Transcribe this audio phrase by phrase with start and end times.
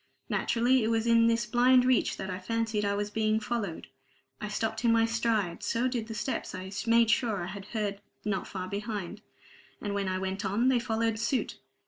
[0.29, 3.85] Naturally, it was in this blind reach that I fancied I was being followed.
[4.39, 8.01] I stopped in my stride; so did the steps I made sure I had heard
[8.25, 9.21] not far behind;
[9.79, 11.59] and when I went on, they followed suit.